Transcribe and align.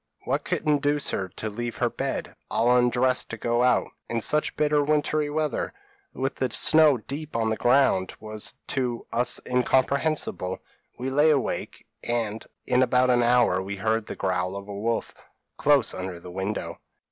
p> 0.25 0.31
"What 0.31 0.45
could 0.45 0.65
induce 0.67 1.11
her 1.11 1.29
to 1.35 1.47
leave 1.47 1.77
her 1.77 1.87
bed, 1.87 2.25
and 2.25 2.35
all 2.49 2.75
undressed 2.75 3.29
to 3.29 3.37
go 3.37 3.61
out, 3.61 3.87
in 4.09 4.19
such 4.19 4.55
bitter 4.55 4.83
wintry 4.83 5.29
weather, 5.29 5.75
with 6.15 6.33
the 6.33 6.49
snow 6.49 6.97
deep 6.97 7.35
on 7.35 7.51
the 7.51 7.55
ground 7.55 8.15
was 8.19 8.55
to 8.69 9.05
us 9.13 9.39
incomprehensible; 9.47 10.57
we 10.97 11.11
lay 11.11 11.29
awake, 11.29 11.85
and 12.03 12.47
in 12.65 12.81
about 12.81 13.11
an 13.11 13.21
hour 13.21 13.61
we 13.61 13.75
heard 13.75 14.07
the 14.07 14.15
growl 14.15 14.55
of 14.55 14.67
a 14.67 14.73
wolf, 14.73 15.13
close 15.55 15.93
under 15.93 16.19
the 16.19 16.31
window. 16.31 16.79